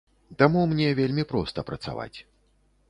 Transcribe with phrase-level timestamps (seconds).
[0.39, 2.17] Таму мне вельмі проста працаваць.